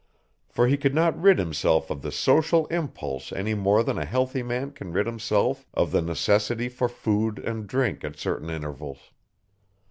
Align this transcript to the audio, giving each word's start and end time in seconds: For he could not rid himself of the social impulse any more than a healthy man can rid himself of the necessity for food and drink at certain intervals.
For 0.49 0.65
he 0.65 0.77
could 0.77 0.95
not 0.95 1.21
rid 1.21 1.37
himself 1.37 1.91
of 1.91 2.01
the 2.01 2.11
social 2.11 2.65
impulse 2.73 3.31
any 3.31 3.53
more 3.53 3.83
than 3.83 3.99
a 3.99 4.05
healthy 4.05 4.41
man 4.41 4.71
can 4.71 4.91
rid 4.91 5.05
himself 5.05 5.67
of 5.75 5.91
the 5.91 6.01
necessity 6.01 6.69
for 6.69 6.89
food 6.89 7.37
and 7.37 7.67
drink 7.67 8.03
at 8.03 8.17
certain 8.17 8.49
intervals. 8.49 9.11